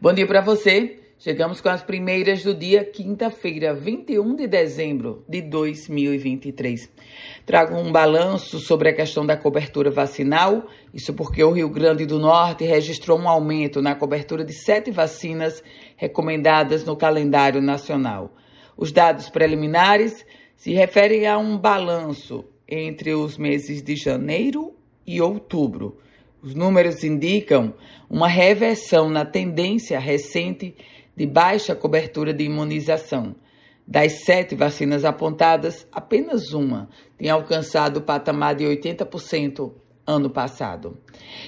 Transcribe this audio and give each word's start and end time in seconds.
Bom 0.00 0.12
dia 0.12 0.28
para 0.28 0.40
você. 0.40 1.00
Chegamos 1.18 1.60
com 1.60 1.68
as 1.68 1.82
primeiras 1.82 2.44
do 2.44 2.54
dia, 2.54 2.84
quinta-feira, 2.84 3.74
21 3.74 4.36
de 4.36 4.46
dezembro 4.46 5.24
de 5.28 5.42
2023. 5.42 6.88
Trago 7.44 7.76
um 7.76 7.90
balanço 7.90 8.60
sobre 8.60 8.90
a 8.90 8.94
questão 8.94 9.26
da 9.26 9.36
cobertura 9.36 9.90
vacinal, 9.90 10.68
isso 10.94 11.12
porque 11.12 11.42
o 11.42 11.50
Rio 11.50 11.68
Grande 11.68 12.06
do 12.06 12.20
Norte 12.20 12.62
registrou 12.62 13.18
um 13.18 13.28
aumento 13.28 13.82
na 13.82 13.96
cobertura 13.96 14.44
de 14.44 14.52
sete 14.52 14.92
vacinas 14.92 15.64
recomendadas 15.96 16.84
no 16.84 16.96
calendário 16.96 17.60
nacional. 17.60 18.32
Os 18.76 18.92
dados 18.92 19.28
preliminares 19.28 20.24
se 20.54 20.72
referem 20.72 21.26
a 21.26 21.36
um 21.38 21.58
balanço 21.58 22.44
entre 22.68 23.14
os 23.14 23.36
meses 23.36 23.82
de 23.82 23.96
janeiro 23.96 24.76
e 25.04 25.20
outubro 25.20 25.98
os 26.42 26.54
números 26.54 27.02
indicam 27.02 27.74
uma 28.08 28.28
reversão 28.28 29.10
na 29.10 29.24
tendência 29.24 29.98
recente 29.98 30.74
de 31.16 31.26
baixa 31.26 31.74
cobertura 31.74 32.32
de 32.32 32.44
imunização. 32.44 33.34
Das 33.86 34.24
sete 34.24 34.54
vacinas 34.54 35.04
apontadas, 35.04 35.86
apenas 35.90 36.52
uma 36.52 36.88
tem 37.16 37.30
alcançado 37.30 37.96
o 37.96 38.02
patamar 38.02 38.54
de 38.54 38.64
80% 38.64 39.72
ano 40.06 40.30
passado. 40.30 40.98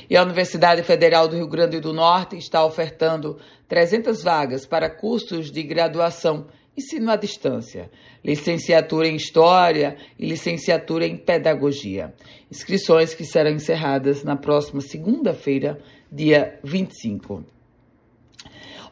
E 0.08 0.16
a 0.16 0.22
Universidade 0.22 0.82
Federal 0.82 1.28
do 1.28 1.36
Rio 1.36 1.46
Grande 1.46 1.80
do 1.80 1.92
Norte 1.92 2.36
está 2.36 2.64
ofertando 2.64 3.38
300 3.68 4.22
vagas 4.22 4.66
para 4.66 4.90
cursos 4.90 5.50
de 5.50 5.62
graduação 5.62 6.46
ensino 6.80 7.10
à 7.10 7.16
distância, 7.16 7.90
licenciatura 8.24 9.06
em 9.06 9.14
História 9.14 9.96
e 10.18 10.26
licenciatura 10.26 11.06
em 11.06 11.16
Pedagogia. 11.16 12.14
Inscrições 12.50 13.14
que 13.14 13.24
serão 13.24 13.50
encerradas 13.50 14.24
na 14.24 14.34
próxima 14.34 14.80
segunda-feira, 14.80 15.78
dia 16.10 16.58
25. 16.64 17.44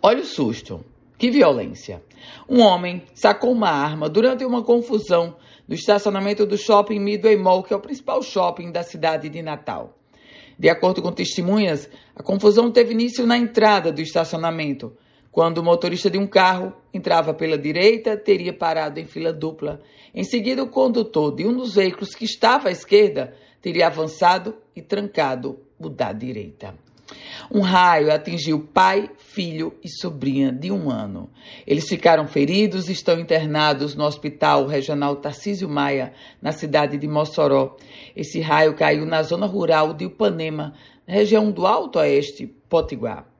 Olha 0.03 0.21
o 0.21 0.27
susto. 0.27 0.85
Que 1.17 1.31
violência! 1.33 2.01
Um 2.49 2.61
homem 2.61 3.03
sacou 3.13 3.51
uma 3.51 3.71
arma 3.71 4.09
durante 4.09 4.45
uma 4.45 4.63
confusão 4.63 5.37
no 5.67 5.75
estacionamento 5.75 6.47
do 6.47 6.57
shopping 6.57 7.01
Midway 7.01 7.37
Mall, 7.37 7.65
que 7.65 7.73
é 7.73 7.77
o 7.77 7.81
principal 7.81 8.23
shopping 8.23 8.71
da 8.71 8.85
cidade 8.85 9.29
de 9.29 9.43
Natal. 9.43 9.99
De 10.57 10.69
acordo 10.69 11.03
com 11.03 11.11
testemunhas, 11.11 11.91
a 12.15 12.23
confusão 12.23 12.71
teve 12.71 12.93
início 12.93 13.27
na 13.27 13.37
entrada 13.37 13.91
do 13.91 14.01
estacionamento, 14.01 14.97
quando 15.39 15.59
o 15.59 15.63
motorista 15.63 16.11
de 16.11 16.19
um 16.19 16.27
carro 16.27 16.73
entrava 16.93 17.33
pela 17.33 17.57
direita, 17.57 18.17
teria 18.17 18.53
parado 18.53 18.99
em 18.99 19.05
fila 19.05 19.33
dupla. 19.33 19.81
Em 20.13 20.25
seguida, 20.25 20.65
o 20.65 20.69
condutor 20.69 21.33
de 21.33 21.47
um 21.47 21.57
dos 21.57 21.77
veículos 21.77 22.13
que 22.13 22.25
estava 22.25 22.71
à 22.71 22.73
esquerda 22.73 23.37
teria 23.63 23.87
avançado 23.87 24.57
e 24.75 24.83
trancado 24.83 25.61
o 25.79 25.89
da 25.89 26.13
direita. 26.13 26.75
Um 27.49 27.61
raio 27.61 28.13
atingiu 28.13 28.69
pai, 28.75 29.09
filho 29.17 29.73
e 29.81 29.89
sobrinha 29.89 30.51
de 30.51 30.73
um 30.73 30.91
ano. 30.91 31.31
Eles 31.65 31.89
ficaram 31.89 32.27
feridos 32.27 32.89
e 32.89 32.93
estão 32.93 33.21
internados 33.21 33.95
no 33.95 34.07
Hospital 34.07 34.67
Regional 34.67 35.15
Tarcísio 35.15 35.69
Maia, 35.69 36.15
na 36.43 36.51
cidade 36.51 36.99
de 36.99 37.07
Mossoró. 37.07 37.77
Esse 38.17 38.41
raio 38.41 38.75
caiu 38.75 39.07
na 39.07 39.23
zona 39.23 39.47
rural 39.47 39.95
de 39.95 40.05
Upanema, 40.05 40.75
região 41.07 41.49
do 41.49 41.65
Alto 41.65 42.01
Oeste, 42.01 42.45
Potiguar. 42.69 43.38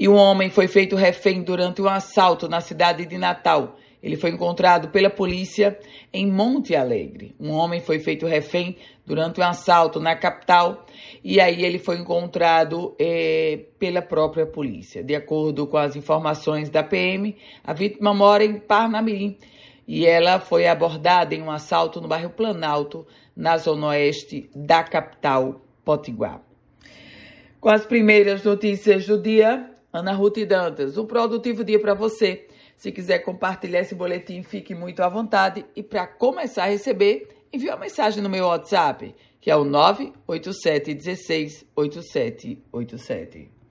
E 0.00 0.08
um 0.08 0.14
homem 0.14 0.48
foi 0.48 0.66
feito 0.66 0.96
refém 0.96 1.42
durante 1.42 1.82
um 1.82 1.86
assalto 1.86 2.48
na 2.48 2.62
cidade 2.62 3.04
de 3.04 3.18
Natal. 3.18 3.76
Ele 4.02 4.16
foi 4.16 4.30
encontrado 4.30 4.88
pela 4.88 5.10
polícia 5.10 5.78
em 6.10 6.26
Monte 6.26 6.74
Alegre. 6.74 7.34
Um 7.38 7.50
homem 7.50 7.82
foi 7.82 7.98
feito 7.98 8.24
refém 8.26 8.78
durante 9.04 9.40
um 9.40 9.44
assalto 9.44 10.00
na 10.00 10.16
capital 10.16 10.86
e 11.22 11.38
aí 11.38 11.62
ele 11.62 11.78
foi 11.78 11.98
encontrado 11.98 12.96
é, 12.98 13.60
pela 13.78 14.00
própria 14.00 14.46
polícia. 14.46 15.04
De 15.04 15.14
acordo 15.14 15.66
com 15.66 15.76
as 15.76 15.94
informações 15.94 16.70
da 16.70 16.82
PM, 16.82 17.36
a 17.62 17.74
vítima 17.74 18.14
mora 18.14 18.42
em 18.42 18.58
Parnamirim 18.58 19.36
e 19.86 20.06
ela 20.06 20.40
foi 20.40 20.66
abordada 20.66 21.34
em 21.34 21.42
um 21.42 21.50
assalto 21.50 22.00
no 22.00 22.08
bairro 22.08 22.30
Planalto, 22.30 23.06
na 23.36 23.58
zona 23.58 23.88
oeste 23.88 24.48
da 24.54 24.82
capital 24.82 25.60
Potiguar. 25.84 26.40
Com 27.60 27.68
as 27.68 27.84
primeiras 27.84 28.42
notícias 28.42 29.06
do 29.06 29.20
dia, 29.20 29.69
Ana 29.92 30.12
Ruth 30.12 30.38
Dantas, 30.46 30.96
um 30.96 31.04
produtivo 31.04 31.64
dia 31.64 31.80
para 31.80 31.94
você. 31.94 32.46
Se 32.76 32.92
quiser 32.92 33.18
compartilhar 33.20 33.80
esse 33.80 33.94
boletim, 33.94 34.42
fique 34.42 34.74
muito 34.74 35.02
à 35.02 35.08
vontade. 35.08 35.66
E 35.74 35.82
para 35.82 36.06
começar 36.06 36.64
a 36.64 36.68
receber, 36.68 37.28
envie 37.52 37.68
uma 37.68 37.76
mensagem 37.76 38.22
no 38.22 38.28
meu 38.30 38.46
WhatsApp, 38.46 39.14
que 39.40 39.50
é 39.50 39.56
o 39.56 39.64
987 39.64 40.94
16 40.94 41.66
8787. 41.74 43.50